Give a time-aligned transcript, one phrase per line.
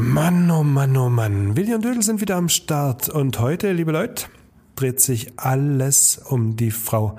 [0.00, 1.56] Mann, oh Mann, oh Mann.
[1.56, 3.10] Willi und Dödel sind wieder am Start.
[3.10, 4.24] Und heute, liebe Leute,
[4.74, 7.16] dreht sich alles um die Frau.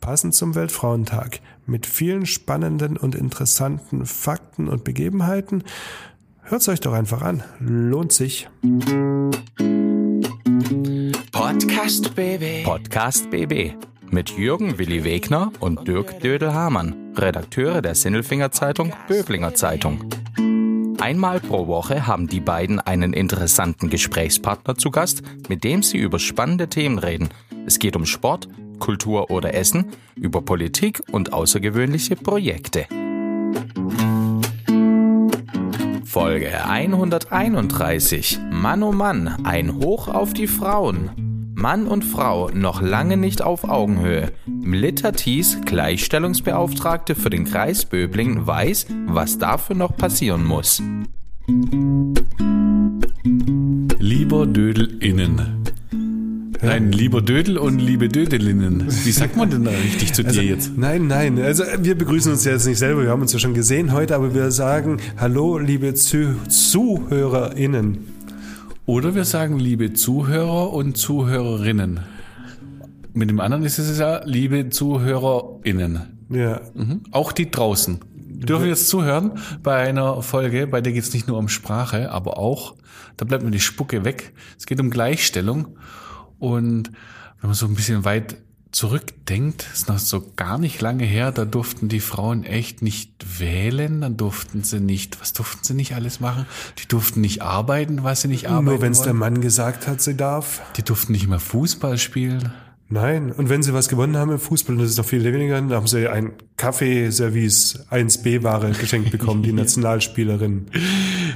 [0.00, 1.40] Passend zum Weltfrauentag.
[1.64, 5.64] Mit vielen spannenden und interessanten Fakten und Begebenheiten.
[6.42, 7.42] Hört's euch doch einfach an.
[7.60, 8.48] Lohnt sich.
[11.32, 12.64] Podcast BB.
[12.64, 13.72] Podcast BB.
[14.10, 20.04] Mit Jürgen Willi Wegner und Dirk Dödel-Hamann, Redakteure der Sinnelfinger Zeitung Böblinger Zeitung.
[21.00, 26.18] Einmal pro Woche haben die beiden einen interessanten Gesprächspartner zu Gast, mit dem sie über
[26.18, 27.28] spannende Themen reden.
[27.66, 28.48] Es geht um Sport,
[28.80, 32.86] Kultur oder Essen, über Politik und außergewöhnliche Projekte.
[36.04, 38.40] Folge 131.
[38.50, 41.27] Mann oh Mann, ein Hoch auf die Frauen.
[41.58, 44.30] Mann und Frau noch lange nicht auf Augenhöhe.
[44.46, 50.80] Melitta Thies, Gleichstellungsbeauftragte für den Kreis Böblingen, weiß, was dafür noch passieren muss.
[53.98, 55.64] Lieber Dödelinnen.
[56.62, 58.86] Nein, lieber Dödel und liebe Dödelinnen.
[58.86, 60.78] Wie sagt man denn da richtig zu Also, dir jetzt?
[60.78, 61.40] Nein, nein.
[61.40, 63.02] Also wir begrüßen uns ja jetzt nicht selber.
[63.02, 68.17] Wir haben uns ja schon gesehen heute, aber wir sagen Hallo, liebe Zu ZuhörerInnen.
[68.88, 72.00] Oder wir sagen liebe Zuhörer und Zuhörerinnen.
[73.12, 76.24] Mit dem anderen ist es ja liebe ZuhörerInnen.
[76.30, 76.62] Ja.
[76.72, 77.02] Mhm.
[77.10, 78.00] Auch die draußen.
[78.14, 82.38] Dürfen jetzt zuhören bei einer Folge, bei der geht es nicht nur um Sprache, aber
[82.38, 82.76] auch,
[83.18, 84.32] da bleibt mir die Spucke weg.
[84.56, 85.76] Es geht um Gleichstellung.
[86.38, 86.90] Und
[87.42, 88.38] wenn man so ein bisschen weit
[88.72, 94.02] zurückdenkt, ist noch so gar nicht lange her, da durften die Frauen echt nicht wählen,
[94.02, 96.46] dann durften sie nicht, was durften sie nicht alles machen?
[96.78, 99.14] Die durften nicht arbeiten, was sie nicht arbeiten Nur wenn es der.
[99.14, 100.60] Mann gesagt hat, sie darf.
[100.76, 102.52] Die durften nicht mehr Fußball spielen.
[102.90, 103.32] Nein.
[103.32, 105.70] Und wenn sie was gewonnen haben im Fußball, und das ist noch viel weniger, dann
[105.72, 110.68] haben sie ein Kaffeeservice 1B-Ware geschenkt bekommen, die Nationalspielerin.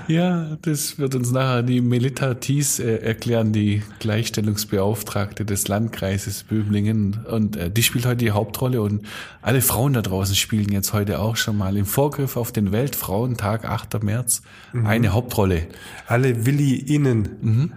[0.08, 7.20] Ja, das wird uns nachher die Melita Thies äh, erklären, die Gleichstellungsbeauftragte des Landkreises Böblingen.
[7.30, 9.02] Und äh, die spielt heute die Hauptrolle und
[9.42, 13.67] alle Frauen da draußen spielen jetzt heute auch schon mal im Vorgriff auf den Weltfrauentag,
[13.67, 14.02] 8.
[14.02, 14.41] März,
[14.85, 15.67] eine Hauptrolle.
[16.07, 17.73] Alle Willi-Innen.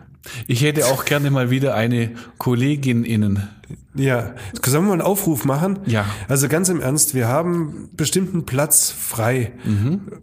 [0.47, 3.47] Ich hätte auch gerne mal wieder eine Kollegin innen.
[3.95, 5.79] Ja, sollen wir mal einen Aufruf machen?
[5.85, 6.05] Ja.
[6.27, 9.53] Also ganz im Ernst, wir haben bestimmten Platz frei.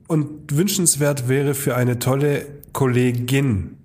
[0.09, 3.77] Und wünschenswert wäre für eine tolle Kollegin.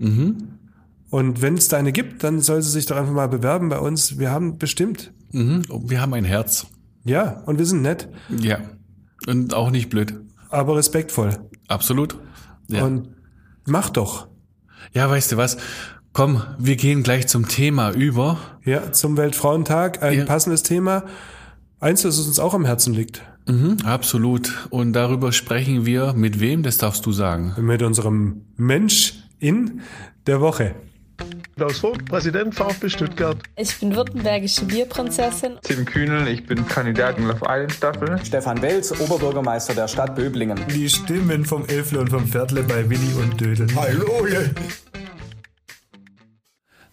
[1.09, 3.79] Und wenn es da eine gibt, dann soll sie sich doch einfach mal bewerben bei
[3.79, 4.19] uns.
[4.19, 5.11] Wir haben bestimmt.
[5.31, 5.63] Mhm.
[5.85, 6.67] Wir haben ein Herz.
[7.03, 8.59] Ja, und wir sind nett, Ja.
[9.27, 10.13] Und auch nicht blöd.
[10.49, 11.31] aber respektvoll.
[11.67, 12.19] Absolut.
[12.67, 12.83] Ja.
[12.83, 13.09] Und
[13.65, 14.27] mach doch.
[14.93, 15.57] ja, weißt du was?
[16.17, 18.39] Komm, wir gehen gleich zum Thema über.
[18.65, 20.25] Ja, zum Weltfrauentag ein Ja.
[20.25, 21.03] passendes Thema.
[21.79, 23.21] Eins, das uns auch am Herzen liegt.
[23.45, 24.51] Mhm, absolut.
[24.71, 27.53] Und darüber sprechen wir mit wem, das darfst du sagen.
[27.59, 29.81] Mit unserem Mensch in
[30.25, 30.73] der Woche.
[31.55, 33.37] Klaus Vogt, Präsident VfB Stuttgart.
[33.55, 35.59] Ich bin württembergische Bierprinzessin.
[35.61, 38.19] Tim Kühnel, ich bin Kandidat in Love Island Staffel.
[38.25, 40.59] Stefan Welz, Oberbürgermeister der Stadt Böblingen.
[40.73, 43.67] Die Stimmen vom Elfle und vom Viertle bei Willi und Dödel.
[43.75, 44.25] Hallo!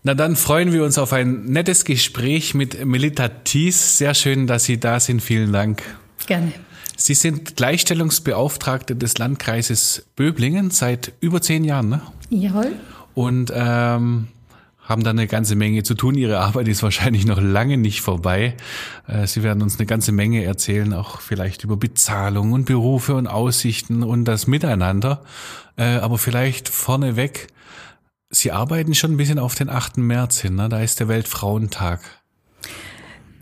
[0.07, 3.97] Na dann freuen wir uns auf ein nettes Gespräch mit Melita Thies.
[3.97, 5.23] Sehr schön, dass Sie da sind.
[5.23, 5.83] Vielen Dank.
[6.27, 6.53] Gerne.
[6.95, 12.03] Sie sind Gleichstellungsbeauftragte des Landkreises Böblingen seit über zehn Jahren, ne?
[12.29, 12.73] Jawohl.
[13.15, 14.29] Und ähm,
[14.83, 16.17] haben da eine ganze Menge zu tun.
[16.17, 18.59] Ihre Arbeit ist wahrscheinlich noch lange nicht vorbei.
[19.09, 23.27] Äh, Sie werden uns eine ganze Menge erzählen, auch vielleicht über Bezahlung und Berufe und
[23.27, 25.23] Aussichten und das Miteinander.
[25.79, 27.49] Äh, aber vielleicht vorneweg,
[28.35, 29.99] Sie arbeiten schon ein bisschen auf den 8.
[29.99, 30.69] März hin, ne?
[30.69, 32.01] da ist der Weltfrauentag.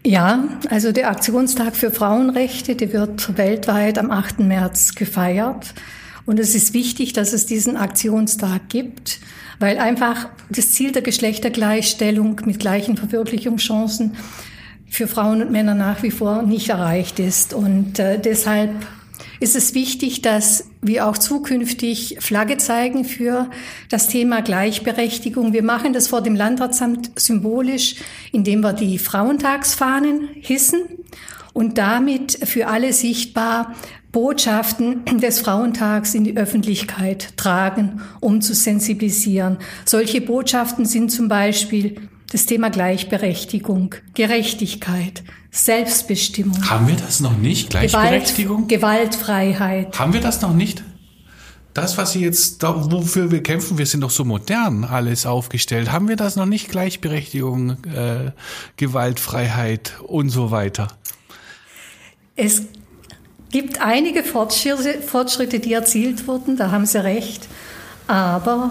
[0.05, 4.41] Ja, also der Aktionstag für Frauenrechte, der wird weltweit am 8.
[4.41, 5.75] März gefeiert.
[6.27, 9.21] Und es ist wichtig, dass es diesen Aktionstag gibt,
[9.61, 14.17] weil einfach das Ziel der Geschlechtergleichstellung mit gleichen Verwirklichungschancen
[14.91, 17.55] für Frauen und Männer nach wie vor nicht erreicht ist.
[17.55, 18.73] Und äh, deshalb
[19.43, 23.51] ist es wichtig, dass wir auch zukünftig Flagge zeigen für
[23.89, 25.53] das Thema Gleichberechtigung.
[25.53, 27.97] Wir machen das vor dem Landratsamt symbolisch,
[28.31, 30.83] indem wir die Frauentagsfahnen hissen
[31.53, 33.75] und damit für alle sichtbar
[34.13, 39.57] Botschaften des Frauentags in die Öffentlichkeit tragen, um zu sensibilisieren.
[39.85, 41.97] Solche Botschaften sind zum Beispiel
[42.33, 47.69] das Thema Gleichberechtigung, Gerechtigkeit, Selbstbestimmung, Haben wir das noch nicht?
[47.69, 48.69] Gleichberechtigung?
[48.69, 49.99] Gewalt, Gewaltfreiheit.
[49.99, 50.83] Haben wir das noch nicht?
[51.75, 55.93] Das, was Sie jetzt, wofür wir kämpfen, wir sind doch so modern alles aufgestellt.
[55.93, 56.71] Haben wir das noch nicht?
[56.71, 58.33] Gleichberechtigung, äh,
[58.77, 60.89] Gewaltfreiheit und so weiter.
[62.35, 62.63] Es
[63.51, 67.47] gibt einige Fortschritte, Fortschritte, die erzielt wurden, da haben Sie recht.
[68.07, 68.71] Aber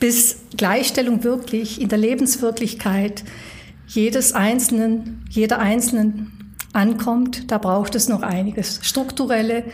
[0.00, 3.24] bis Gleichstellung wirklich in der Lebenswirklichkeit
[3.86, 8.80] jedes Einzelnen, jeder Einzelnen ankommt, da braucht es noch einiges.
[8.82, 9.64] Strukturelle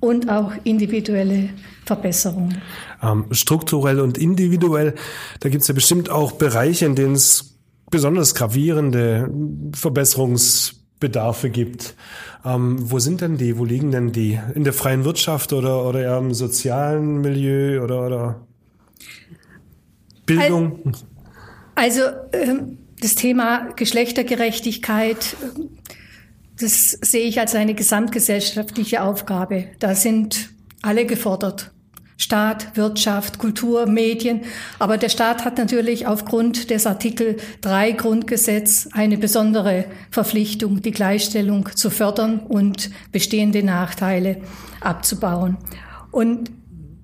[0.00, 1.50] und auch individuelle
[1.84, 2.60] Verbesserungen.
[3.02, 4.94] Ähm, strukturell und individuell,
[5.40, 7.58] da gibt es ja bestimmt auch Bereiche, in denen es
[7.90, 9.30] besonders gravierende
[9.74, 11.96] Verbesserungsbedarfe gibt.
[12.44, 13.58] Ähm, wo sind denn die?
[13.58, 14.38] Wo liegen denn die?
[14.54, 18.46] In der freien Wirtschaft oder, oder eher im sozialen Milieu oder, oder
[20.38, 20.94] Bildung?
[21.74, 25.36] Also, ähm, das Thema Geschlechtergerechtigkeit,
[26.58, 29.68] das sehe ich als eine gesamtgesellschaftliche Aufgabe.
[29.78, 30.50] Da sind
[30.82, 31.72] alle gefordert.
[32.18, 34.42] Staat, Wirtschaft, Kultur, Medien.
[34.78, 41.70] Aber der Staat hat natürlich aufgrund des Artikel 3 Grundgesetz eine besondere Verpflichtung, die Gleichstellung
[41.74, 44.36] zu fördern und bestehende Nachteile
[44.82, 45.56] abzubauen.
[46.10, 46.50] Und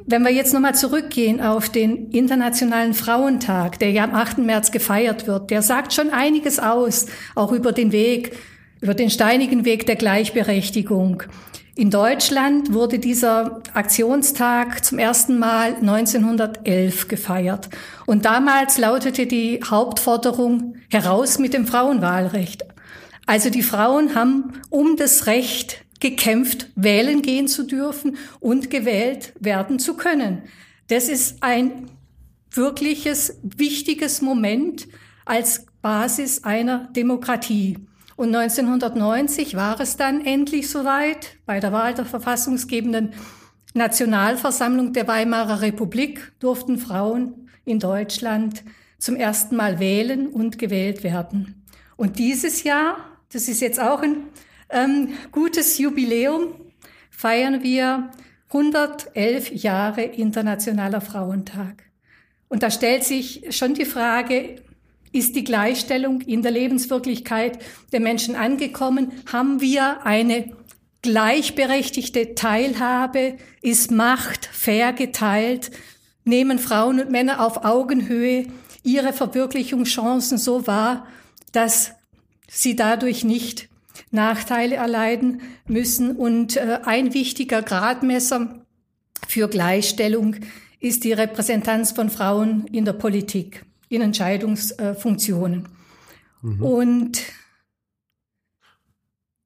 [0.07, 4.39] wenn wir jetzt nochmal zurückgehen auf den Internationalen Frauentag, der ja am 8.
[4.39, 8.37] März gefeiert wird, der sagt schon einiges aus, auch über den Weg,
[8.81, 11.25] über den steinigen Weg der Gleichberechtigung.
[11.75, 17.69] In Deutschland wurde dieser Aktionstag zum ersten Mal 1911 gefeiert.
[18.07, 22.65] Und damals lautete die Hauptforderung heraus mit dem Frauenwahlrecht.
[23.27, 29.79] Also die Frauen haben um das Recht gekämpft, wählen gehen zu dürfen und gewählt werden
[29.79, 30.43] zu können.
[30.89, 31.91] Das ist ein
[32.51, 34.87] wirkliches, wichtiges Moment
[35.25, 37.79] als Basis einer Demokratie.
[38.15, 41.37] Und 1990 war es dann endlich soweit.
[41.45, 43.13] Bei der Wahl der verfassungsgebenden
[43.75, 48.63] Nationalversammlung der Weimarer Republik durften Frauen in Deutschland
[48.99, 51.65] zum ersten Mal wählen und gewählt werden.
[51.97, 52.97] Und dieses Jahr,
[53.33, 54.29] das ist jetzt auch ein
[54.71, 56.55] ähm, gutes Jubiläum,
[57.11, 58.11] feiern wir
[58.49, 61.85] 111 Jahre Internationaler Frauentag.
[62.49, 64.57] Und da stellt sich schon die Frage,
[65.13, 67.59] ist die Gleichstellung in der Lebenswirklichkeit
[67.93, 69.13] der Menschen angekommen?
[69.33, 70.53] Haben wir eine
[71.03, 73.37] gleichberechtigte Teilhabe?
[73.63, 75.71] Ist Macht fair geteilt?
[76.25, 78.47] Nehmen Frauen und Männer auf Augenhöhe
[78.83, 81.07] ihre Verwirklichungschancen so wahr,
[81.53, 81.93] dass
[82.49, 83.69] sie dadurch nicht
[84.11, 86.17] Nachteile erleiden müssen?
[86.17, 88.67] Und äh, ein wichtiger Gradmesser
[89.27, 90.37] für Gleichstellung
[90.81, 95.69] ist die Repräsentanz von Frauen in der Politik in Entscheidungsfunktionen.
[96.43, 96.63] Mhm.
[96.63, 97.23] Und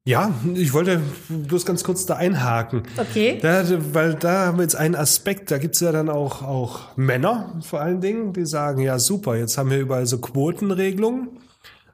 [0.05, 2.83] ja, ich wollte bloß ganz kurz da einhaken.
[2.97, 3.39] Okay.
[3.41, 3.65] Da,
[3.95, 7.61] weil da haben wir jetzt einen Aspekt, da gibt es ja dann auch, auch Männer
[7.61, 11.29] vor allen Dingen, die sagen, ja super, jetzt haben wir überall so Quotenregelungen,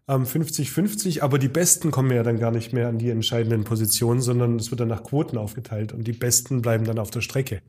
[0.09, 4.57] 50-50, aber die Besten kommen ja dann gar nicht mehr an die entscheidenden Positionen, sondern
[4.57, 7.61] es wird dann nach Quoten aufgeteilt und die Besten bleiben dann auf der Strecke.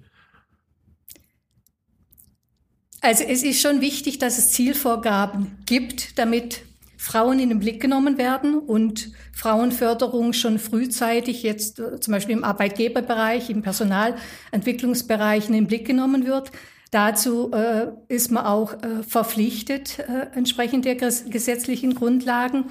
[3.02, 6.64] Also es ist schon wichtig, dass es Zielvorgaben gibt, damit
[6.98, 12.44] Frauen in den Blick genommen werden und Frauenförderung schon frühzeitig jetzt äh, zum Beispiel im
[12.44, 16.52] Arbeitgeberbereich, im Personalentwicklungsbereich in den Blick genommen wird.
[16.92, 22.66] Dazu äh, ist man auch äh, verpflichtet, äh, entsprechend der gesetzlichen Grundlagen.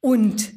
[0.00, 0.52] Und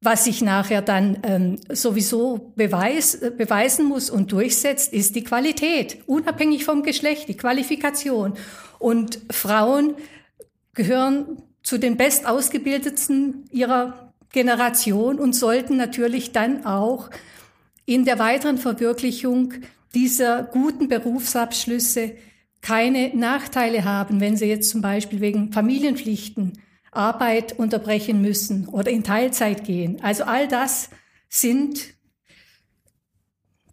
[0.00, 6.64] was sich nachher dann ähm, sowieso beweis, beweisen muss und durchsetzt, ist die Qualität, unabhängig
[6.64, 8.34] vom Geschlecht, die Qualifikation.
[8.80, 9.94] Und Frauen
[10.74, 17.10] gehören zu den bestausgebildetsten ihrer Generation und sollten natürlich dann auch
[17.84, 19.54] in der weiteren Verwirklichung
[19.94, 22.12] dieser guten Berufsabschlüsse
[22.60, 26.58] keine Nachteile haben, wenn sie jetzt zum Beispiel wegen Familienpflichten
[26.92, 29.98] Arbeit unterbrechen müssen oder in Teilzeit gehen.
[30.02, 30.90] Also all das
[31.28, 31.94] sind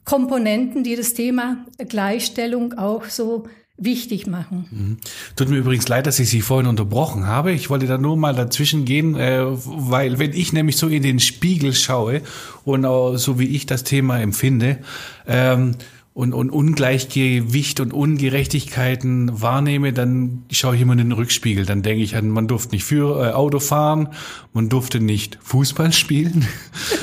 [0.05, 3.47] Komponenten, die das Thema Gleichstellung auch so
[3.77, 4.65] wichtig machen.
[4.71, 4.97] Mhm.
[5.35, 7.51] Tut mir übrigens leid, dass ich Sie vorhin unterbrochen habe.
[7.51, 11.19] Ich wollte da nur mal dazwischen gehen, äh, weil wenn ich nämlich so in den
[11.19, 12.21] Spiegel schaue
[12.65, 12.83] und
[13.17, 14.79] so wie ich das Thema empfinde,
[15.27, 15.75] ähm,
[16.19, 21.65] und, und Ungleichgewicht und Ungerechtigkeiten wahrnehme, dann schaue ich immer in den Rückspiegel.
[21.65, 24.09] Dann denke ich an, man durfte nicht für äh, Auto fahren,
[24.51, 26.45] man durfte nicht Fußball spielen.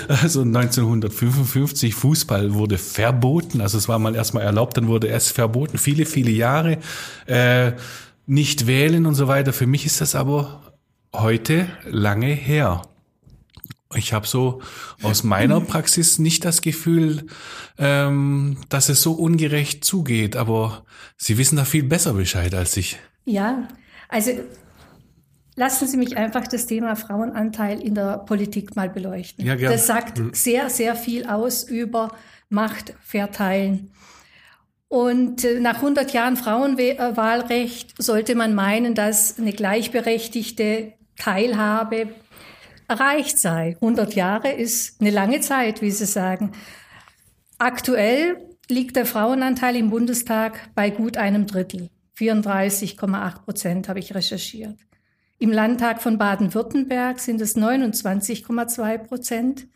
[0.09, 3.61] Also 1955 Fußball wurde verboten.
[3.61, 5.79] Also es war mal erstmal erlaubt, dann wurde es verboten.
[5.79, 6.79] Viele, viele Jahre
[7.27, 7.73] äh,
[8.27, 9.53] nicht wählen und so weiter.
[9.53, 10.63] Für mich ist das aber
[11.13, 12.83] heute lange her.
[13.95, 14.63] Ich habe so
[15.03, 17.27] aus meiner Praxis nicht das Gefühl,
[17.79, 20.85] ähm, dass es so ungerecht zugeht, aber
[21.17, 22.99] Sie wissen da viel besser Bescheid als ich.
[23.25, 23.69] Ja,
[24.09, 24.33] also
[25.55, 29.45] lassen Sie mich einfach das Thema Frauenanteil in der Politik mal beleuchten.
[29.45, 29.75] Ja, gerne.
[29.75, 30.35] Das sagt mhm.
[30.35, 32.13] sehr, sehr viel aus über
[32.49, 33.91] Macht verteilen.
[34.89, 42.09] Und äh, nach 100 Jahren Frauenwahlrecht sollte man meinen, dass eine gleichberechtigte Teilhabe
[42.89, 43.77] erreicht sei.
[43.81, 46.53] 100 Jahre ist eine lange Zeit, wie Sie sagen.
[47.59, 48.37] Aktuell
[48.69, 51.91] liegt der Frauenanteil im Bundestag bei gut einem Drittel.
[52.19, 54.77] 34,8 Prozent habe ich recherchiert.
[55.39, 59.69] Im Landtag von Baden-Württemberg sind es 29,2 Prozent.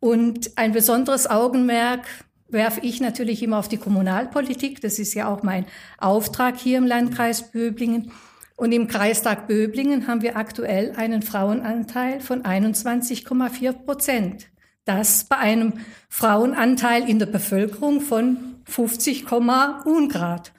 [0.00, 2.06] Und ein besonderes Augenmerk
[2.48, 4.80] werfe ich natürlich immer auf die Kommunalpolitik.
[4.80, 5.66] Das ist ja auch mein
[5.98, 8.12] Auftrag hier im Landkreis Böblingen.
[8.58, 14.48] Und im Kreistag Böblingen haben wir aktuell einen Frauenanteil von 21,4 Prozent.
[14.84, 15.74] Das bei einem
[16.08, 20.52] Frauenanteil in der Bevölkerung von 50, Ungrad.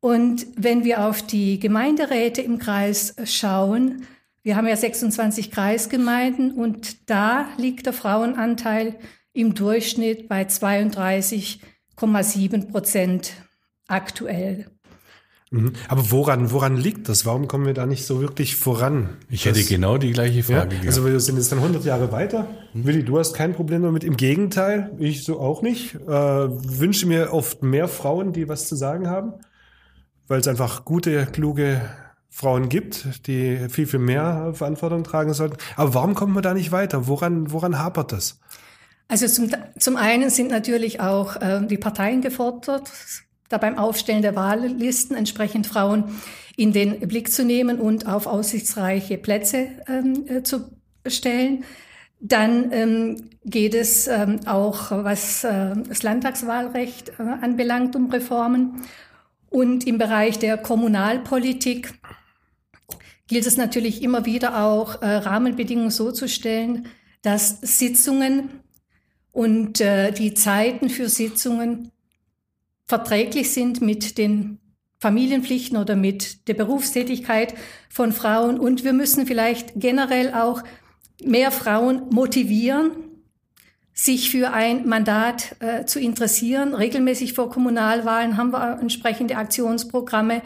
[0.00, 4.04] Und wenn wir auf die Gemeinderäte im Kreis schauen,
[4.42, 8.96] wir haben ja 26 Kreisgemeinden und da liegt der Frauenanteil
[9.32, 13.34] im Durchschnitt bei 32,7 Prozent
[13.86, 14.66] aktuell.
[15.52, 15.74] Mhm.
[15.86, 17.26] Aber woran, woran liegt das?
[17.26, 19.10] Warum kommen wir da nicht so wirklich voran?
[19.28, 20.76] Ich hätte das, genau die gleiche Frage.
[20.76, 22.48] Ja, also wir sind jetzt dann 100 Jahre weiter.
[22.72, 22.86] Mhm.
[22.86, 24.02] Willi, du hast kein Problem damit.
[24.02, 25.94] Im Gegenteil, ich so auch nicht.
[25.94, 29.34] Äh, wünsche mir oft mehr Frauen, die was zu sagen haben,
[30.26, 31.82] weil es einfach gute, kluge
[32.30, 35.58] Frauen gibt, die viel, viel mehr Verantwortung tragen sollten.
[35.76, 37.06] Aber warum kommen wir da nicht weiter?
[37.08, 38.40] Woran, woran hapert das?
[39.06, 42.90] Also zum, zum einen sind natürlich auch äh, die Parteien gefordert,
[43.52, 46.04] da beim Aufstellen der Wahllisten entsprechend Frauen
[46.56, 50.70] in den Blick zu nehmen und auf aussichtsreiche Plätze ähm, äh, zu
[51.06, 51.64] stellen.
[52.20, 58.82] Dann ähm, geht es ähm, auch, was äh, das Landtagswahlrecht äh, anbelangt, um Reformen.
[59.50, 61.94] Und im Bereich der Kommunalpolitik
[63.26, 66.86] gilt es natürlich immer wieder auch, äh, Rahmenbedingungen so zu stellen,
[67.22, 68.50] dass Sitzungen
[69.32, 71.90] und äh, die Zeiten für Sitzungen
[72.86, 74.58] verträglich sind mit den
[75.00, 77.54] Familienpflichten oder mit der Berufstätigkeit
[77.88, 78.58] von Frauen.
[78.58, 80.62] Und wir müssen vielleicht generell auch
[81.24, 82.92] mehr Frauen motivieren,
[83.92, 86.74] sich für ein Mandat äh, zu interessieren.
[86.74, 90.40] Regelmäßig vor Kommunalwahlen haben wir entsprechende Aktionsprogramme.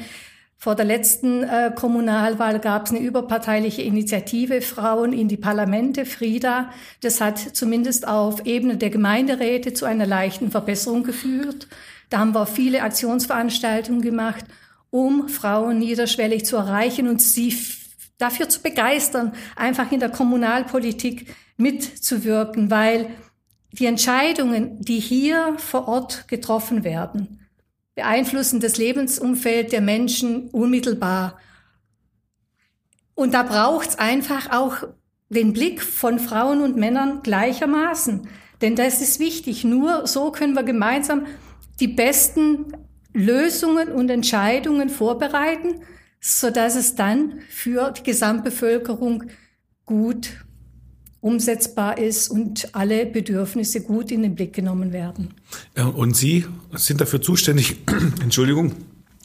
[0.59, 6.71] Vor der letzten äh, Kommunalwahl gab es eine überparteiliche Initiative Frauen in die Parlamente, Frieda.
[7.03, 11.69] Das hat zumindest auf Ebene der Gemeinderäte zu einer leichten Verbesserung geführt.
[12.11, 14.45] Da haben wir viele Aktionsveranstaltungen gemacht,
[14.91, 17.57] um Frauen niederschwellig zu erreichen und sie
[18.19, 23.11] dafür zu begeistern, einfach in der Kommunalpolitik mitzuwirken, weil
[23.73, 27.41] die Entscheidungen, die hier vor Ort getroffen werden,
[27.95, 31.39] beeinflussen das Lebensumfeld der Menschen unmittelbar.
[33.15, 34.89] Und da braucht es einfach auch
[35.29, 38.29] den Blick von Frauen und Männern gleichermaßen.
[38.61, 39.65] Denn das ist wichtig.
[39.65, 41.27] Nur so können wir gemeinsam
[41.81, 42.67] die besten
[43.13, 45.81] Lösungen und Entscheidungen vorbereiten,
[46.21, 49.25] so dass es dann für die Gesamtbevölkerung
[49.85, 50.45] gut
[51.21, 55.35] umsetzbar ist und alle Bedürfnisse gut in den Blick genommen werden.
[55.95, 57.77] Und Sie sind dafür zuständig,
[58.23, 58.73] Entschuldigung,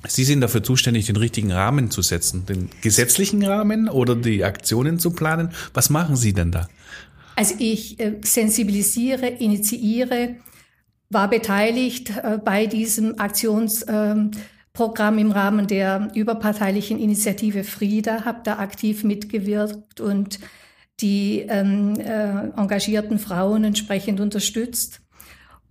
[0.08, 4.98] Sie sind dafür zuständig, den richtigen Rahmen zu setzen, den gesetzlichen Rahmen oder die Aktionen
[4.98, 5.52] zu planen.
[5.74, 6.68] Was machen Sie denn da?
[7.36, 10.38] Also ich äh, sensibilisiere, initiiere,
[11.12, 19.04] war beteiligt äh, bei diesem Aktionsprogramm im Rahmen der überparteilichen Initiative Frieda, habe da aktiv
[19.04, 20.40] mitgewirkt und
[21.02, 25.02] die ähm, äh, engagierten Frauen entsprechend unterstützt.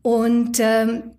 [0.02, 1.12] Und ähm,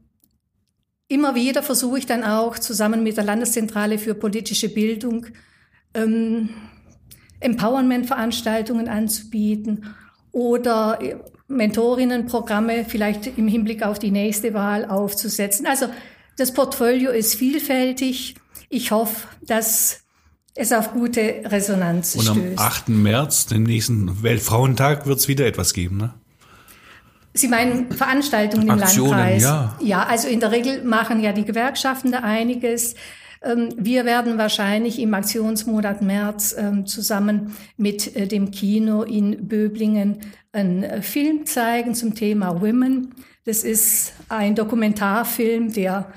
[1.07, 5.27] immer wieder versuche ich dann auch zusammen mit der Landeszentrale für politische Bildung
[5.93, 6.49] ähm,
[7.39, 9.85] Empowerment-Veranstaltungen anzubieten
[10.31, 10.99] oder
[11.51, 15.65] Mentorinnenprogramme vielleicht im Hinblick auf die nächste Wahl aufzusetzen.
[15.65, 15.87] Also
[16.37, 18.35] das Portfolio ist vielfältig.
[18.69, 20.01] Ich hoffe, dass
[20.55, 22.37] es auf gute Resonanz Und stößt.
[22.37, 22.89] Und am 8.
[22.89, 26.13] März, dem nächsten Weltfrauentag, wird es wieder etwas geben, ne?
[27.33, 29.43] Sie meinen Veranstaltungen im Aktionen, Landkreis?
[29.43, 29.77] Ja.
[29.79, 32.95] ja, also in der Regel machen ja die Gewerkschaften da einiges.
[33.41, 40.19] Ähm, wir werden wahrscheinlich im Aktionsmonat März ähm, zusammen mit äh, dem Kino in Böblingen
[40.51, 43.15] einen Film zeigen zum Thema Women.
[43.45, 46.11] Das ist ein Dokumentarfilm, der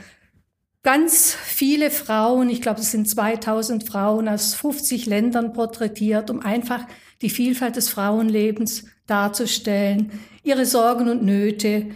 [0.82, 6.86] ganz viele Frauen, ich glaube, es sind 2000 Frauen aus 50 Ländern porträtiert, um einfach
[7.22, 10.12] die Vielfalt des Frauenlebens darzustellen,
[10.42, 11.86] ihre Sorgen und Nöte,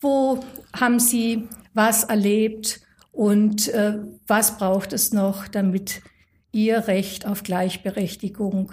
[0.00, 0.40] wo
[0.74, 6.02] haben sie was erlebt, und äh, was braucht es noch, damit
[6.50, 8.72] ihr Recht auf Gleichberechtigung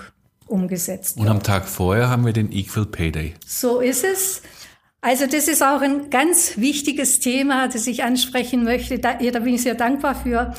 [0.50, 1.28] umgesetzt wird.
[1.28, 3.34] Und am Tag vorher haben wir den Equal Pay Day.
[3.46, 4.42] So ist es.
[5.02, 9.00] Also das ist auch ein ganz wichtiges Thema, das ich ansprechen möchte.
[9.00, 10.54] Da, da bin ich sehr dankbar für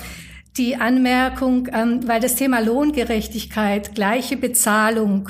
[0.56, 5.28] die Anmerkung, ähm, weil das Thema Lohngerechtigkeit, gleiche Bezahlung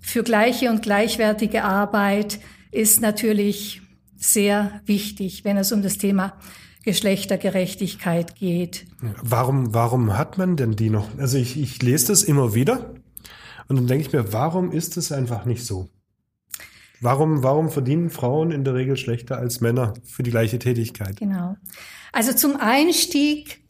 [0.00, 2.40] für gleiche und gleichwertige Arbeit
[2.70, 3.82] ist natürlich
[4.16, 6.34] sehr wichtig, wenn es um das Thema
[6.84, 8.86] Geschlechtergerechtigkeit geht.
[9.22, 11.08] Warum, warum hat man denn die noch?
[11.18, 12.94] Also ich, ich lese das immer wieder
[13.68, 15.88] und dann denke ich mir, warum ist es einfach nicht so?
[17.00, 21.16] Warum, warum verdienen Frauen in der Regel schlechter als Männer für die gleiche Tätigkeit?
[21.16, 21.56] Genau.
[22.12, 23.60] Also zum Einstieg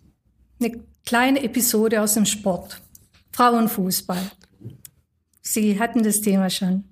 [0.61, 2.82] eine kleine Episode aus dem Sport.
[3.32, 4.30] Frauenfußball.
[5.40, 6.84] Sie hatten das Thema schon.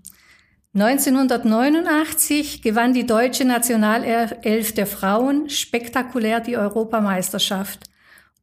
[0.73, 7.90] 1989 gewann die deutsche Nationalelf der Frauen spektakulär die Europameisterschaft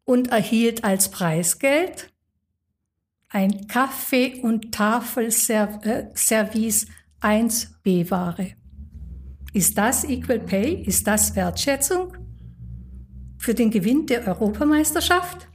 [0.04, 2.12] und erhielt als Preisgeld
[3.30, 6.88] ein Kaffee- und Tafelservice
[7.22, 8.52] 1B-Ware.
[9.54, 10.84] Ist das Equal Pay?
[10.86, 12.16] Ist das Wertschätzung
[13.38, 15.48] für den Gewinn der Europameisterschaft?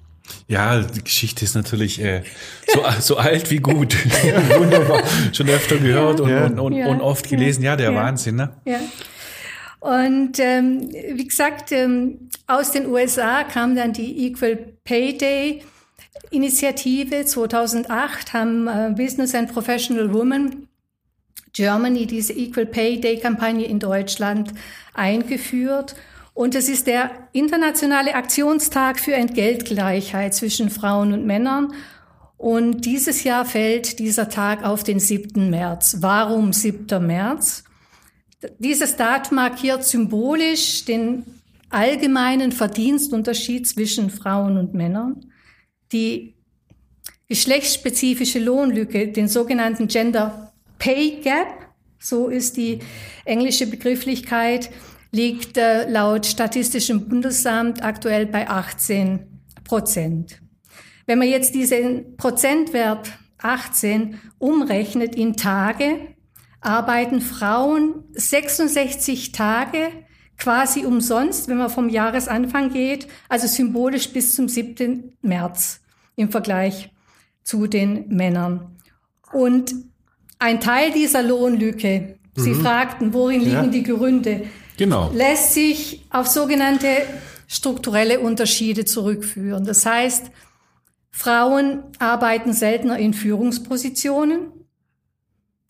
[0.49, 2.23] Ja, die Geschichte ist natürlich äh,
[2.67, 3.95] so, so alt wie gut.
[4.59, 5.03] Wunderbar.
[5.33, 6.47] Schon öfter gehört ja.
[6.47, 6.87] und, und, ja.
[6.89, 7.63] und, oft gelesen.
[7.63, 7.97] Ja, der ja.
[7.97, 8.57] Wahnsinn, ne?
[8.65, 8.81] Ja.
[9.81, 15.63] Und ähm, wie gesagt, ähm, aus den USA kam dann die Equal Pay Day
[16.33, 17.25] Initiative.
[17.25, 20.69] 2008 haben äh, Business and Professional Women
[21.53, 24.53] Germany diese Equal Pay Day Kampagne in Deutschland
[24.95, 25.95] eingeführt.
[26.35, 31.75] Und es ist der internationale Aktionstag für Entgeltgleichheit zwischen Frauen und Männern.
[32.39, 35.51] Und dieses Jahr fällt dieser Tag auf den 7.
[35.51, 35.99] März.
[36.01, 37.07] Warum 7.
[37.07, 37.65] März?
[38.59, 41.25] Dieses Datum markiert symbolisch den
[41.71, 45.32] allgemeinen Verdienstunterschied zwischen Frauen und Männern,
[45.93, 46.35] die
[47.29, 51.69] geschlechtsspezifische Lohnlücke, den sogenannten Gender Pay Gap,
[51.99, 52.81] so ist die
[53.25, 54.71] englische Begrifflichkeit,
[55.13, 59.21] liegt äh, laut Statistischem Bundesamt aktuell bei 18
[59.65, 60.43] Prozent.
[61.07, 66.15] Wenn man jetzt diesen Prozentwert 18 umrechnet in Tage,
[66.61, 69.91] arbeiten Frauen 66 Tage
[70.39, 75.17] quasi umsonst, wenn man vom Jahresanfang geht, also symbolisch bis zum 7.
[75.23, 75.82] März
[76.17, 76.91] im Vergleich
[77.43, 78.77] zu den Männern.
[79.33, 79.75] Und
[80.39, 82.41] ein Teil dieser Lohnlücke, mhm.
[82.41, 83.67] Sie fragten, worin liegen ja.
[83.67, 84.43] die Gründe,
[84.77, 85.11] Genau.
[85.15, 86.89] Lässt sich auf sogenannte
[87.47, 89.65] strukturelle Unterschiede zurückführen.
[89.65, 90.31] Das heißt,
[91.11, 94.49] Frauen arbeiten seltener in Führungspositionen,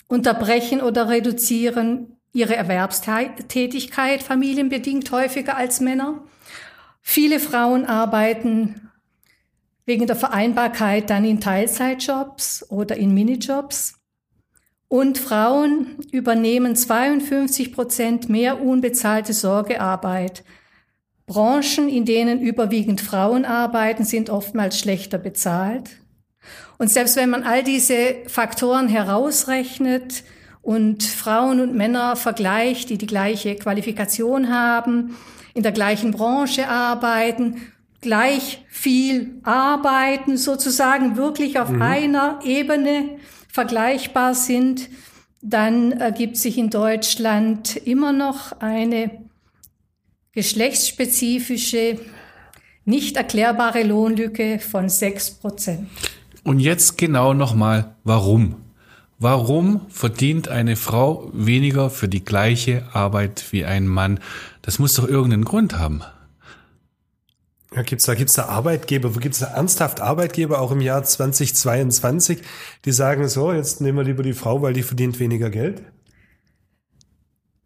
[0.06, 6.22] unterbrechen oder reduzieren ihre Erwerbstätigkeit familienbedingt häufiger als Männer.
[7.00, 8.91] Viele Frauen arbeiten
[9.84, 13.94] wegen der Vereinbarkeit dann in Teilzeitjobs oder in Minijobs.
[14.88, 20.44] Und Frauen übernehmen 52 Prozent mehr unbezahlte Sorgearbeit.
[21.26, 25.90] Branchen, in denen überwiegend Frauen arbeiten, sind oftmals schlechter bezahlt.
[26.78, 30.24] Und selbst wenn man all diese Faktoren herausrechnet
[30.60, 35.16] und Frauen und Männer vergleicht, die die gleiche Qualifikation haben,
[35.54, 41.80] in der gleichen Branche arbeiten, gleich viel arbeiten, sozusagen wirklich auf mhm.
[41.80, 44.88] einer Ebene, vergleichbar sind,
[45.42, 49.10] dann ergibt sich in Deutschland immer noch eine
[50.32, 51.98] geschlechtsspezifische,
[52.84, 55.88] nicht erklärbare Lohnlücke von sechs Prozent.
[56.44, 58.56] Und jetzt genau nochmal, warum?
[59.18, 64.18] Warum verdient eine Frau weniger für die gleiche Arbeit wie ein Mann?
[64.62, 66.02] Das muss doch irgendeinen Grund haben.
[67.74, 72.42] Ja, gibt's da, gibt's da Arbeitgeber, gibt's da ernsthaft Arbeitgeber auch im Jahr 2022,
[72.84, 75.82] die sagen so, jetzt nehmen wir lieber die Frau, weil die verdient weniger Geld?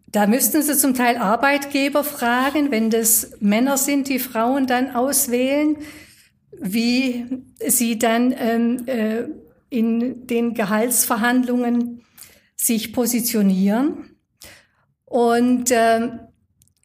[0.07, 5.77] Da müssten Sie zum Teil Arbeitgeber fragen, wenn das Männer sind, die Frauen dann auswählen,
[6.59, 7.27] wie
[7.67, 9.25] sie dann ähm, äh,
[9.69, 12.03] in den Gehaltsverhandlungen
[12.55, 14.17] sich positionieren.
[15.05, 16.21] Und ähm,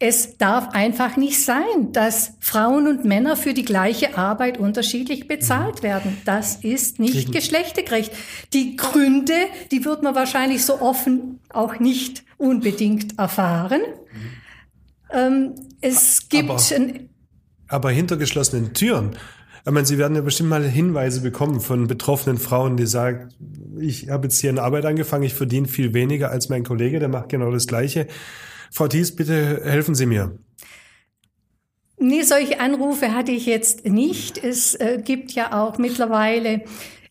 [0.01, 5.77] es darf einfach nicht sein, dass Frauen und Männer für die gleiche Arbeit unterschiedlich bezahlt
[5.77, 5.83] mhm.
[5.83, 6.17] werden.
[6.25, 8.11] Das ist nicht geschlechtergerecht.
[8.51, 9.35] Die Gründe,
[9.71, 13.81] die wird man wahrscheinlich so offen auch nicht unbedingt erfahren.
[13.81, 14.31] Mhm.
[15.13, 16.49] Ähm, es gibt.
[16.49, 16.59] Aber,
[17.67, 19.11] aber hinter geschlossenen Türen.
[19.63, 23.29] Ich meine, Sie werden ja bestimmt mal Hinweise bekommen von betroffenen Frauen, die sagen,
[23.79, 27.09] ich habe jetzt hier eine Arbeit angefangen, ich verdiene viel weniger als mein Kollege, der
[27.09, 28.07] macht genau das Gleiche.
[28.71, 30.37] Frau Thies, bitte helfen Sie mir.
[31.97, 34.43] Nee, solche Anrufe hatte ich jetzt nicht.
[34.43, 36.63] Es äh, gibt ja auch mittlerweile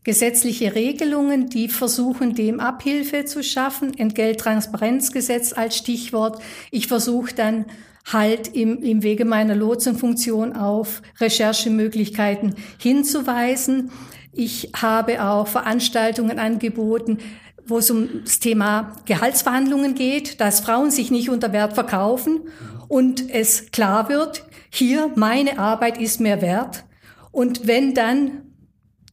[0.03, 3.97] gesetzliche Regelungen, die versuchen, dem Abhilfe zu schaffen.
[3.97, 6.43] Entgelttransparenzgesetz als Stichwort.
[6.71, 7.67] Ich versuche dann
[8.11, 13.93] halt im, im Wege meiner Lotsenfunktion auf Recherchemöglichkeiten hinzuweisen.
[14.33, 17.19] Ich habe auch Veranstaltungen angeboten,
[17.71, 22.43] wo es um das Thema Gehaltsverhandlungen geht, dass Frauen sich nicht unter Wert verkaufen
[22.89, 26.85] und es klar wird, hier, meine Arbeit ist mehr wert.
[27.33, 28.43] Und wenn dann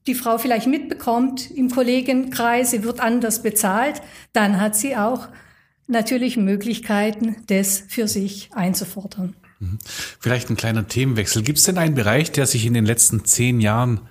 [0.08, 4.02] die Frau vielleicht mitbekommt im Kollegenkreis, sie wird anders bezahlt,
[4.34, 5.28] dann hat sie auch
[5.88, 9.36] natürlich Möglichkeiten, das für sich einzufordern.
[9.60, 9.80] Mhm.
[9.86, 11.44] Vielleicht ein kleiner Themenwechsel.
[11.44, 14.02] Gibt es denn einen Bereich, der sich in den letzten zehn Jahren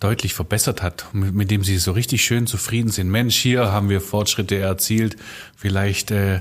[0.00, 3.08] deutlich verbessert hat, mit, mit, dem Sie so richtig schön zufrieden sind?
[3.08, 5.16] Mensch, hier haben wir Fortschritte erzielt.
[5.56, 6.40] Vielleicht, äh,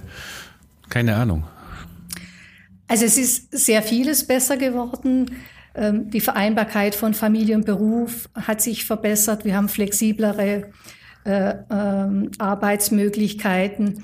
[0.90, 1.46] keine Ahnung.
[2.88, 5.32] Also es ist sehr vieles besser geworden.
[5.74, 9.46] Ähm, die Vereinbarkeit von Familie und Beruf hat sich verbessert.
[9.46, 10.72] Wir haben flexiblere
[11.26, 14.04] äh, äh, Arbeitsmöglichkeiten.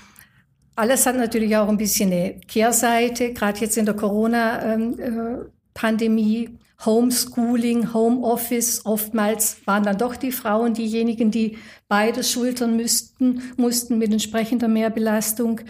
[0.75, 6.45] Alles hat natürlich auch ein bisschen eine Kehrseite, gerade jetzt in der Corona-Pandemie.
[6.45, 13.41] Ähm, äh, Homeschooling, Homeoffice, oftmals waren dann doch die Frauen diejenigen, die beides schultern müssten,
[13.57, 15.61] mussten mit entsprechender Mehrbelastung.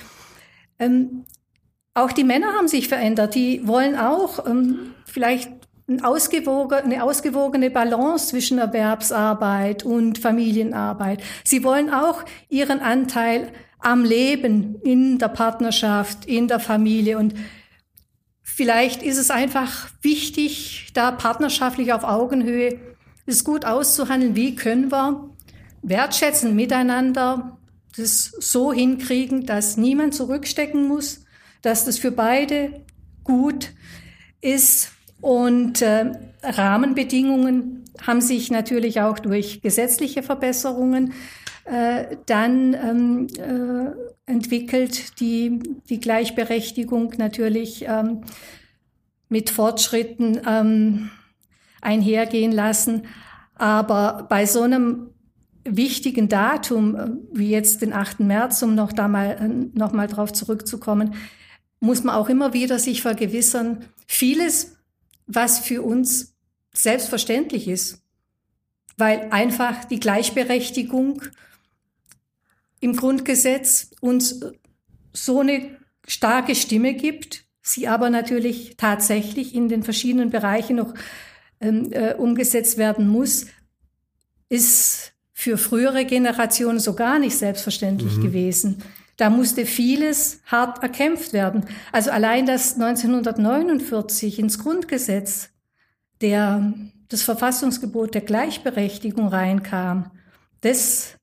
[0.80, 1.26] Ähm,
[1.94, 3.36] auch die Männer haben sich verändert.
[3.36, 5.52] Die wollen auch ähm, vielleicht
[5.90, 11.22] ein ausgewogen, eine ausgewogene Balance zwischen Erwerbsarbeit und Familienarbeit.
[11.44, 17.18] Sie wollen auch ihren Anteil am Leben in der Partnerschaft, in der Familie.
[17.18, 17.34] Und
[18.62, 22.78] vielleicht ist es einfach wichtig, da partnerschaftlich auf Augenhöhe
[23.26, 24.36] es gut auszuhandeln.
[24.36, 25.32] Wie können wir
[25.82, 27.58] wertschätzen miteinander
[27.98, 31.26] das so hinkriegen, dass niemand zurückstecken muss,
[31.64, 32.86] dass das für beide
[33.24, 33.72] gut
[34.42, 34.92] ist.
[35.22, 36.12] Und äh,
[36.44, 41.14] Rahmenbedingungen haben sich natürlich auch durch gesetzliche Verbesserungen
[41.66, 48.22] äh, dann ähm, äh, entwickelt, die die Gleichberechtigung natürlich ähm,
[49.30, 51.12] mit Fortschritten ähm,
[51.82, 53.04] einhergehen lassen.
[53.56, 55.12] Aber bei so einem
[55.64, 58.22] wichtigen Datum, äh, wie jetzt den 8.
[58.22, 61.16] März, um noch da mal, äh, noch mal drauf zurückzukommen,
[61.80, 64.78] muss man auch immer wieder sich vergewissern, vieles,
[65.28, 66.36] was für uns
[66.74, 68.04] selbstverständlich ist,
[68.98, 71.22] weil einfach die Gleichberechtigung
[72.82, 74.42] im Grundgesetz uns
[75.14, 80.94] so eine starke Stimme gibt, sie aber natürlich tatsächlich in den verschiedenen Bereichen noch
[81.62, 83.46] ähm, äh, umgesetzt werden muss,
[84.50, 88.22] ist für frühere Generationen so gar nicht selbstverständlich mhm.
[88.22, 88.84] gewesen.
[89.18, 91.66] Da musste vieles hart erkämpft werden.
[91.92, 95.50] Also allein, dass 1949 ins Grundgesetz
[96.22, 96.74] der,
[97.10, 100.12] das Verfassungsgebot der Gleichberechtigung reinkam,
[100.62, 101.18] das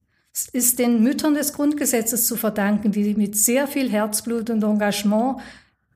[0.46, 5.40] ist den Müttern des Grundgesetzes zu verdanken, die mit sehr viel Herzblut und Engagement,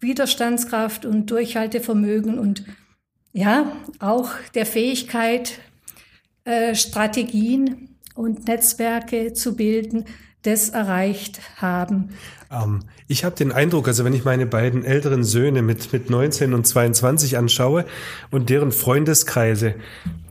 [0.00, 2.64] Widerstandskraft und Durchhaltevermögen und
[3.32, 5.58] ja, auch der Fähigkeit,
[6.44, 10.04] äh, Strategien und Netzwerke zu bilden,
[10.42, 12.10] das erreicht haben.
[12.52, 16.54] Ähm, ich habe den Eindruck, also wenn ich meine beiden älteren Söhne mit, mit 19
[16.54, 17.84] und 22 anschaue
[18.30, 19.74] und deren Freundeskreise,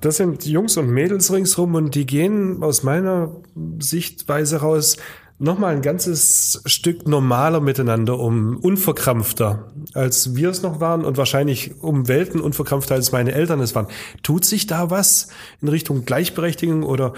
[0.02, 3.32] das sind Jungs und Mädels ringsrum und die gehen aus meiner
[3.80, 4.98] Sichtweise raus
[5.42, 11.82] nochmal ein ganzes Stück normaler miteinander um, unverkrampfter, als wir es noch waren und wahrscheinlich
[11.82, 13.88] um Welten unverkrampfter, als meine Eltern es waren.
[14.22, 15.30] Tut sich da was
[15.60, 17.14] in Richtung Gleichberechtigung oder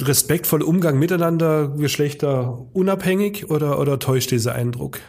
[0.00, 5.00] respektvoller Umgang miteinander, Geschlechter unabhängig oder, oder täuscht dieser Eindruck?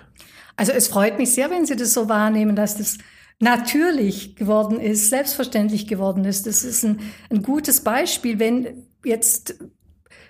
[0.55, 2.97] Also es freut mich sehr, wenn Sie das so wahrnehmen, dass das
[3.39, 6.45] natürlich geworden ist, selbstverständlich geworden ist.
[6.45, 9.55] Das ist ein, ein gutes Beispiel, wenn jetzt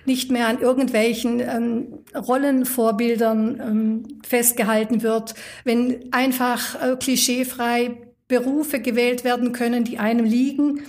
[0.05, 7.97] nicht mehr an irgendwelchen ähm, Rollenvorbildern ähm, festgehalten wird, wenn einfach äh, klischeefrei
[8.27, 10.83] Berufe gewählt werden können, die einem liegen,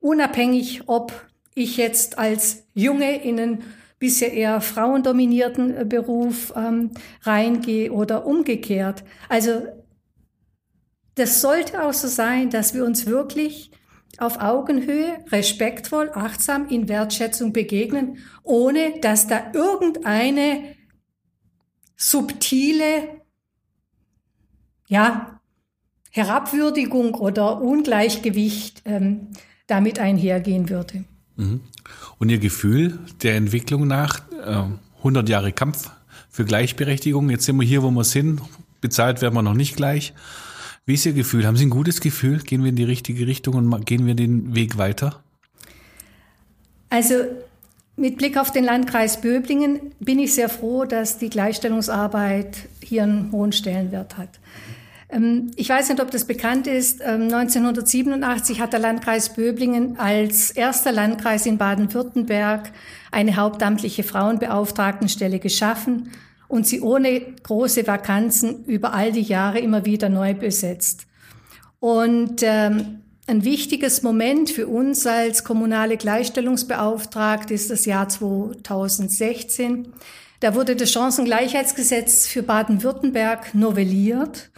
[0.00, 1.12] unabhängig ob
[1.54, 3.64] ich jetzt als Junge in einen
[3.98, 6.90] bisher eher frauendominierten äh, Beruf ähm,
[7.22, 9.04] reingehe oder umgekehrt.
[9.28, 9.62] Also
[11.14, 13.70] das sollte auch so sein, dass wir uns wirklich
[14.18, 20.74] auf Augenhöhe, respektvoll, achtsam in Wertschätzung begegnen, ohne dass da irgendeine
[21.96, 23.22] subtile,
[24.88, 25.40] ja,
[26.10, 29.30] Herabwürdigung oder Ungleichgewicht ähm,
[29.66, 31.04] damit einhergehen würde.
[31.36, 31.60] Mhm.
[32.18, 34.62] Und Ihr Gefühl der Entwicklung nach, äh,
[34.98, 35.90] 100 Jahre Kampf
[36.30, 38.40] für Gleichberechtigung, jetzt sind wir hier, wo wir sind,
[38.80, 40.14] bezahlt werden wir noch nicht gleich.
[40.86, 41.46] Wie ist Ihr Gefühl?
[41.46, 42.38] Haben Sie ein gutes Gefühl?
[42.38, 45.22] Gehen wir in die richtige Richtung und gehen wir den Weg weiter?
[46.90, 47.14] Also
[47.96, 53.32] mit Blick auf den Landkreis Böblingen bin ich sehr froh, dass die Gleichstellungsarbeit hier einen
[53.32, 54.28] hohen Stellenwert hat.
[55.14, 57.02] Ähm, ich weiß nicht, ob das bekannt ist.
[57.02, 62.70] 1987 ähm, hat der Landkreis Böblingen als erster Landkreis in Baden-Württemberg
[63.10, 66.10] eine hauptamtliche Frauenbeauftragtenstelle geschaffen
[66.48, 71.06] und sie ohne große Vakanzen über all die Jahre immer wieder neu besetzt.
[71.80, 79.88] Und ähm, ein wichtiges Moment für uns als kommunale Gleichstellungsbeauftragte ist das Jahr 2016.
[80.40, 84.50] Da wurde das Chancengleichheitsgesetz für Baden-Württemberg novelliert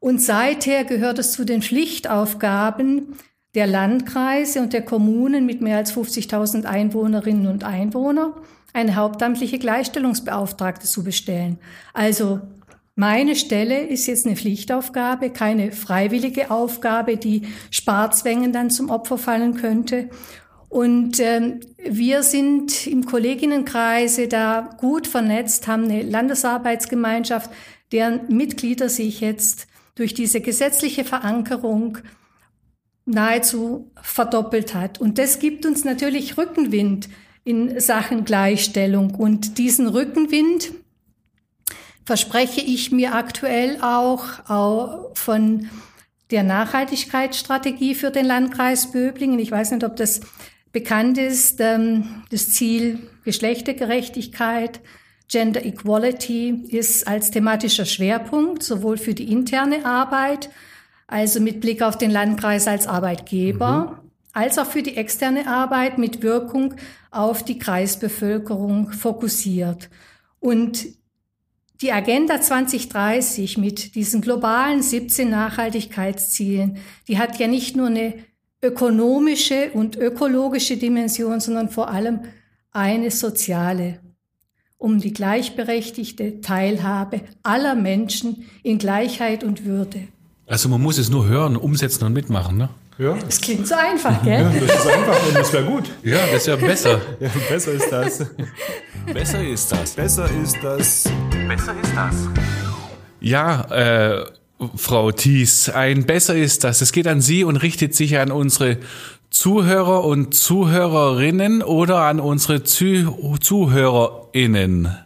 [0.00, 3.14] und seither gehört es zu den Pflichtaufgaben
[3.54, 8.34] der Landkreise und der Kommunen mit mehr als 50.000 Einwohnerinnen und Einwohnern,
[8.74, 11.58] eine hauptamtliche Gleichstellungsbeauftragte zu bestellen.
[11.94, 12.40] Also
[12.94, 19.54] meine Stelle ist jetzt eine Pflichtaufgabe, keine freiwillige Aufgabe, die Sparzwängen dann zum Opfer fallen
[19.54, 20.10] könnte.
[20.68, 27.50] Und ähm, wir sind im Kolleginnenkreise da gut vernetzt, haben eine Landesarbeitsgemeinschaft,
[27.92, 31.98] deren Mitglieder sich jetzt durch diese gesetzliche Verankerung
[33.04, 35.00] nahezu verdoppelt hat.
[35.00, 37.08] Und das gibt uns natürlich Rückenwind
[37.44, 39.14] in Sachen Gleichstellung.
[39.14, 40.72] Und diesen Rückenwind,
[42.04, 45.68] verspreche ich mir aktuell auch, auch von
[46.30, 49.38] der Nachhaltigkeitsstrategie für den Landkreis Böblingen.
[49.40, 50.20] Ich weiß nicht, ob das
[50.72, 54.80] bekannt ist, ähm, das Ziel Geschlechtergerechtigkeit,
[55.28, 60.50] Gender Equality ist als thematischer Schwerpunkt sowohl für die interne Arbeit,
[61.06, 64.10] also mit Blick auf den Landkreis als Arbeitgeber, mhm.
[64.32, 66.74] als auch für die externe Arbeit mit Wirkung
[67.10, 69.88] auf die Kreisbevölkerung fokussiert.
[70.38, 70.86] Und
[71.82, 78.14] die Agenda 2030 mit diesen globalen 17 Nachhaltigkeitszielen, die hat ja nicht nur eine
[78.62, 82.20] ökonomische und ökologische Dimension, sondern vor allem
[82.72, 84.00] eine soziale,
[84.78, 90.08] um die gleichberechtigte Teilhabe aller Menschen in Gleichheit und Würde.
[90.46, 92.68] Also man muss es nur hören, umsetzen und mitmachen, ne?
[92.98, 93.14] Ja.
[93.14, 94.42] Das klingt so einfach, gell?
[94.42, 95.84] Ja, das ist einfach und das wäre gut.
[96.02, 97.00] Ja, das ist ja besser.
[97.20, 98.30] ja, besser ist das.
[99.12, 99.94] Besser ist das.
[99.94, 101.04] Besser ist das.
[101.46, 102.28] Besser ist das.
[103.20, 104.24] Ja, äh,
[104.76, 106.80] Frau Thies, ein besser ist das.
[106.80, 108.78] Es geht an Sie und richtet sich an unsere
[109.36, 114.96] Zuhörer und Zuhörerinnen oder an unsere Zuh ZuhörerInnen.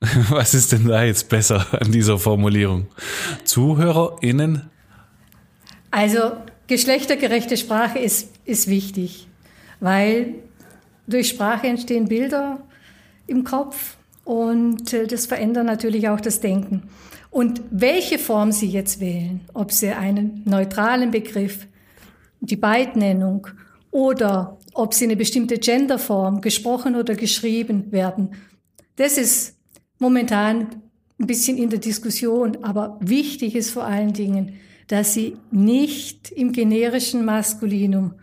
[0.28, 2.86] Was ist denn da jetzt besser an dieser Formulierung?
[3.44, 4.68] ZuhörerInnen?
[5.90, 6.32] Also
[6.66, 9.26] geschlechtergerechte Sprache ist, ist wichtig,
[9.80, 10.34] weil
[11.06, 12.60] durch Sprache entstehen Bilder
[13.26, 16.90] im Kopf und äh, das verändert natürlich auch das Denken.
[17.30, 21.66] Und welche Form Sie jetzt wählen, ob Sie einen neutralen Begriff,
[22.46, 23.48] die Beidnennung
[23.90, 28.34] oder ob Sie eine bestimmte Genderform, gesprochen oder geschrieben werden,
[28.96, 29.56] das ist
[29.98, 30.82] momentan
[31.18, 34.54] ein bisschen in der Diskussion, aber wichtig ist vor allen Dingen,
[34.88, 38.14] dass sie nicht im generischen Maskulinum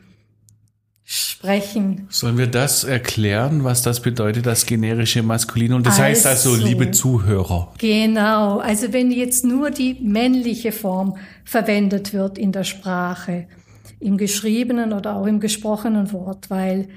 [1.03, 2.07] sprechen.
[2.09, 5.83] Sollen wir das erklären, was das bedeutet, das generische Maskulinum?
[5.83, 7.73] Das also, heißt also, liebe Zuhörer.
[7.77, 13.47] Genau, also wenn jetzt nur die männliche Form verwendet wird in der Sprache,
[14.03, 16.89] im geschriebenen oder auch im gesprochenen Wort, weil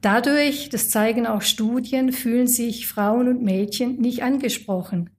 [0.00, 5.10] dadurch, das zeigen auch Studien, fühlen sich Frauen und Mädchen nicht angesprochen.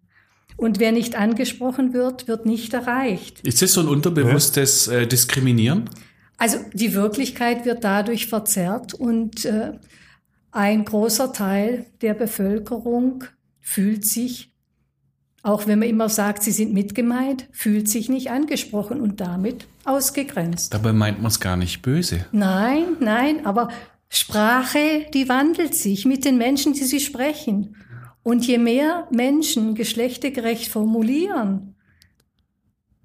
[0.55, 3.41] Und wer nicht angesprochen wird, wird nicht erreicht.
[3.41, 5.89] Ist das so ein unterbewusstes äh, Diskriminieren?
[6.37, 9.73] Also die Wirklichkeit wird dadurch verzerrt und äh,
[10.51, 13.23] ein großer Teil der Bevölkerung
[13.59, 14.51] fühlt sich,
[15.41, 20.73] auch wenn man immer sagt, sie sind mitgemeint, fühlt sich nicht angesprochen und damit ausgegrenzt.
[20.73, 22.25] Dabei meint man es gar nicht böse.
[22.31, 23.69] Nein, nein, aber
[24.09, 27.75] Sprache, die wandelt sich mit den Menschen, die sie sprechen.
[28.21, 31.75] Und je mehr Menschen geschlechtergerecht formulieren,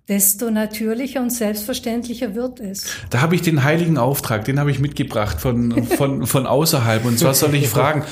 [0.09, 2.87] desto natürlicher und selbstverständlicher wird es.
[3.11, 7.05] Da habe ich den heiligen Auftrag, den habe ich mitgebracht von, von, von außerhalb.
[7.05, 8.05] Und zwar soll ich fragen,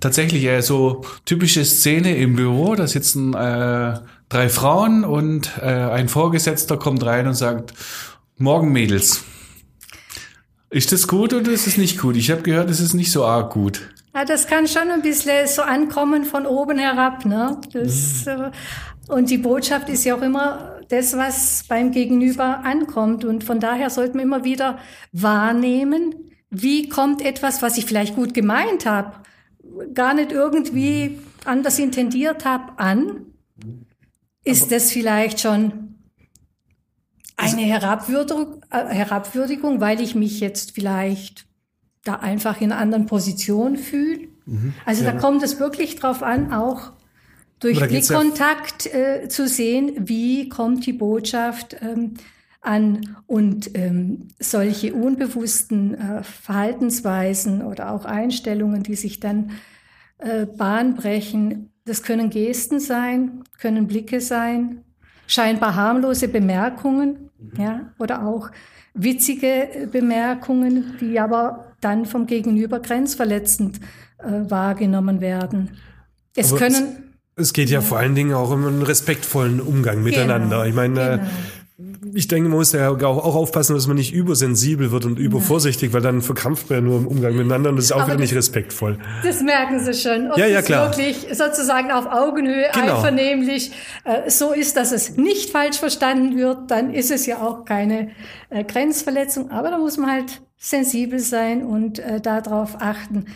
[0.00, 3.94] tatsächlich äh, so typische Szene im Büro, da sitzen äh,
[4.28, 7.74] drei Frauen und äh, ein Vorgesetzter kommt rein und sagt,
[8.36, 9.24] morgen Mädels.
[10.70, 12.16] Ist das gut oder ist es nicht gut?
[12.16, 13.88] Ich habe gehört, es ist nicht so arg gut.
[14.14, 17.24] Ja, das kann schon ein bisschen so ankommen von oben herab.
[17.24, 17.58] Ne?
[17.72, 18.52] Das, mhm.
[19.08, 23.24] Und die Botschaft ist ja auch immer das, was beim Gegenüber ankommt.
[23.24, 24.78] Und von daher sollten wir immer wieder
[25.12, 26.14] wahrnehmen,
[26.50, 29.12] wie kommt etwas, was ich vielleicht gut gemeint habe,
[29.94, 33.26] gar nicht irgendwie anders intendiert habe, an.
[34.44, 35.94] Ist Aber das vielleicht schon
[37.36, 41.46] eine Herabwürdigung, äh, Herabwürdigung, weil ich mich jetzt vielleicht
[42.04, 44.28] da einfach in einer anderen Position fühle.
[44.46, 44.74] Mhm.
[44.84, 45.12] Also ja.
[45.12, 46.92] da kommt es wirklich drauf an, auch
[47.60, 52.14] durch Blickkontakt ja äh, zu sehen, wie kommt die Botschaft ähm,
[52.60, 59.52] an und ähm, solche unbewussten äh, Verhaltensweisen oder auch Einstellungen, die sich dann
[60.18, 64.84] äh, Bahn brechen, das können Gesten sein, können Blicke sein,
[65.26, 67.60] scheinbar harmlose Bemerkungen, mhm.
[67.60, 68.50] ja, oder auch
[68.94, 73.80] witzige äh, Bemerkungen, die aber dann vom Gegenüber grenzverletzend
[74.18, 75.70] äh, wahrgenommen werden.
[76.34, 77.12] Es aber können.
[77.36, 80.64] Es, es geht ja, ja, vor allen Dingen auch um einen respektvollen Umgang miteinander.
[80.64, 81.28] Genau, ich meine, äh, genau
[82.12, 86.00] ich denke, man muss ja auch, aufpassen, dass man nicht übersensibel wird und übervorsichtig, weil
[86.00, 88.34] dann verkrampft man ja nur im Umgang miteinander und das ist auch Aber wieder nicht
[88.34, 88.98] respektvoll.
[89.22, 90.32] Das merken Sie schon.
[90.32, 90.88] Ob ja, ja, klar.
[90.88, 92.96] wirklich sozusagen auf Augenhöhe genau.
[92.96, 93.70] einvernehmlich
[94.02, 98.10] äh, so ist, dass es nicht falsch verstanden wird, dann ist es ja auch keine
[98.50, 99.52] äh, Grenzverletzung.
[99.52, 103.26] Aber da muss man halt sensibel sein und äh, darauf achten.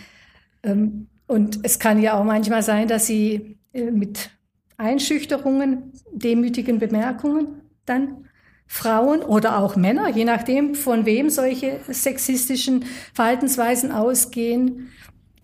[0.64, 4.30] Ähm, und es kann ja auch manchmal sein, dass Sie äh, mit
[4.78, 8.26] Einschüchterungen, demütigen Bemerkungen dann
[8.66, 14.88] Frauen oder auch Männer, je nachdem, von wem solche sexistischen Verhaltensweisen ausgehen,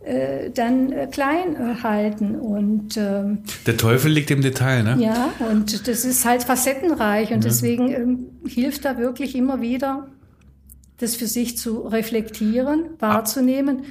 [0.01, 2.37] äh, dann äh, klein äh, halten.
[2.37, 4.97] Und, ähm, Der Teufel liegt im Detail, ne?
[4.99, 7.51] Ja, und das ist halt facettenreich und ja.
[7.51, 10.09] deswegen ähm, hilft da wirklich immer wieder,
[10.99, 13.85] das für sich zu reflektieren, wahrzunehmen.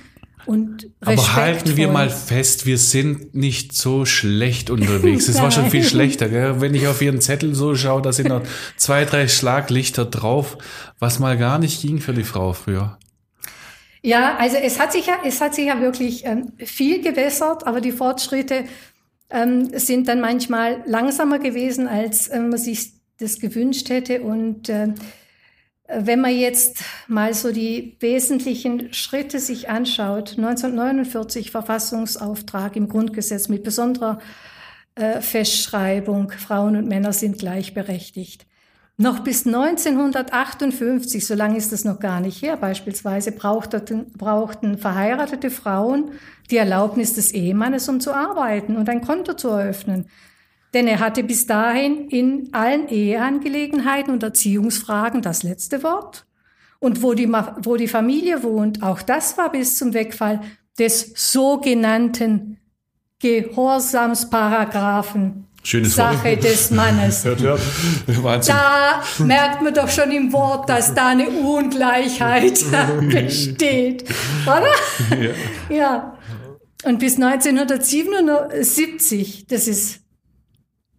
[0.48, 5.28] Und Aber halten wir mal fest, wir sind nicht so schlecht unterwegs.
[5.28, 6.30] Es war schon viel schlechter.
[6.30, 6.62] Gell?
[6.62, 8.44] Wenn ich auf Ihren Zettel so schaue, da sind noch
[8.78, 10.58] zwei, drei Schlaglichter drauf,
[11.00, 12.98] was mal gar nicht ging für die Frau früher.
[14.02, 17.82] Ja, also es hat sich ja, es hat sich ja wirklich ähm, viel gewässert, aber
[17.82, 18.64] die Fortschritte
[19.30, 24.22] ähm, sind dann manchmal langsamer gewesen, als ähm, man sich das gewünscht hätte.
[24.22, 24.94] Und äh,
[25.88, 33.64] wenn man jetzt mal so die wesentlichen Schritte sich anschaut, 1949 Verfassungsauftrag im Grundgesetz mit
[33.64, 34.20] besonderer
[34.96, 38.46] äh, Festschreibung, Frauen und Männer sind gleichberechtigt.
[38.98, 45.52] Noch bis 1958, so lange ist das noch gar nicht her, beispielsweise brauchten, brauchten verheiratete
[45.52, 46.12] Frauen
[46.50, 50.10] die Erlaubnis des Ehemannes, um zu arbeiten und ein Konto zu eröffnen
[50.74, 56.26] denn er hatte bis dahin in allen Eheangelegenheiten und Erziehungsfragen das letzte Wort.
[56.80, 60.42] Und wo die, wo die Familie wohnt, auch das war bis zum Wegfall
[60.78, 62.58] des sogenannten
[63.20, 65.46] Gehorsamsparagraphen.
[65.64, 66.44] Schönes Sache Wort.
[66.44, 67.24] des Mannes.
[67.42, 67.62] hört, hört.
[68.24, 68.56] Wahnsinn.
[68.56, 72.64] Da merkt man doch schon im Wort, dass da eine Ungleichheit
[73.10, 74.06] besteht.
[74.46, 74.70] Oder?
[75.20, 75.32] Ja.
[75.76, 76.14] ja.
[76.86, 80.02] Und bis 1977, das ist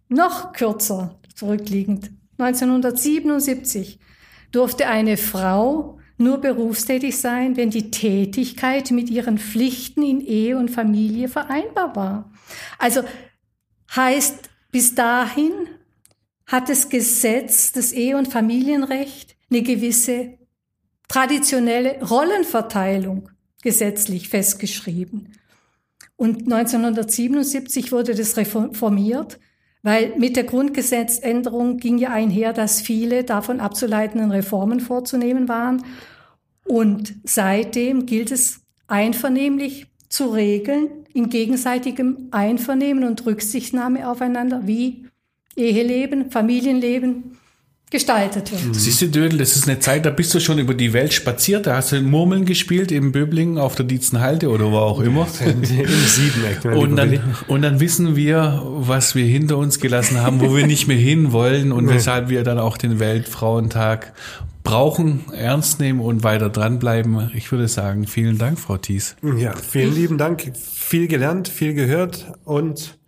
[0.09, 3.99] noch kürzer zurückliegend, 1977,
[4.51, 10.69] durfte eine Frau nur berufstätig sein, wenn die Tätigkeit mit ihren Pflichten in Ehe und
[10.69, 12.31] Familie vereinbar war.
[12.77, 13.03] Also
[13.95, 15.51] heißt, bis dahin
[16.45, 20.37] hat das Gesetz, das Ehe- und Familienrecht eine gewisse
[21.07, 23.29] traditionelle Rollenverteilung
[23.61, 25.33] gesetzlich festgeschrieben.
[26.17, 29.39] Und 1977 wurde das reformiert
[29.81, 35.83] weil mit der Grundgesetzänderung ging ja einher, dass viele davon abzuleitenden Reformen vorzunehmen waren.
[36.65, 45.07] Und seitdem gilt es einvernehmlich zu regeln, in gegenseitigem Einvernehmen und Rücksichtnahme aufeinander, wie
[45.55, 47.38] Eheleben, Familienleben,
[47.91, 48.75] gestaltet wird.
[48.75, 51.65] Siehst du, Dödel, das ist eine Zeit, da bist du schon über die Welt spaziert,
[51.67, 55.27] da hast du Murmeln gespielt im Böblingen auf der Dietzenhalde oder wo auch immer.
[55.43, 56.65] Im Siebeneck.
[56.65, 60.87] Und dann, und dann wissen wir, was wir hinter uns gelassen haben, wo wir nicht
[60.87, 64.13] mehr hinwollen und weshalb wir dann auch den Weltfrauentag
[64.63, 67.31] brauchen, ernst nehmen und weiter dranbleiben.
[67.33, 69.15] Ich würde sagen, vielen Dank, Frau Thies.
[69.37, 70.51] Ja, vielen lieben Dank.
[70.55, 72.99] Viel gelernt, viel gehört und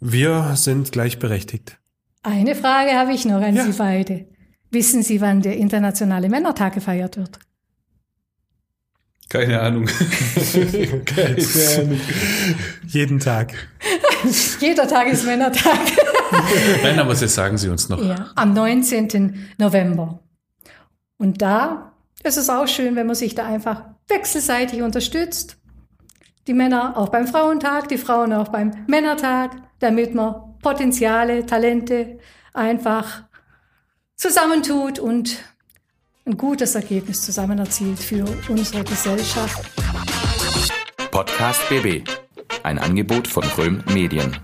[0.00, 1.79] wir sind gleichberechtigt.
[2.22, 3.64] Eine Frage habe ich noch an ja.
[3.64, 4.26] Sie beide.
[4.70, 7.38] Wissen Sie, wann der Internationale Männertag gefeiert wird?
[9.30, 9.86] Keine Ahnung.
[11.04, 11.46] Keine
[11.78, 12.00] Ahnung.
[12.86, 13.54] Jeden Tag.
[14.60, 15.78] Jeder Tag ist Männertag.
[16.82, 18.02] Nein, aber das sagen Sie uns noch.
[18.02, 19.52] Ja, am 19.
[19.56, 20.20] November.
[21.16, 21.92] Und da
[22.24, 25.56] ist es auch schön, wenn man sich da einfach wechselseitig unterstützt.
[26.46, 32.18] Die Männer auch beim Frauentag, die Frauen auch beim Männertag, damit man Potenziale, Talente
[32.52, 33.24] einfach
[34.16, 35.38] zusammentut und
[36.26, 39.64] ein gutes Ergebnis zusammen erzielt für unsere Gesellschaft.
[41.10, 42.08] Podcast BB.
[42.62, 44.36] Ein Angebot von Röhm Medien.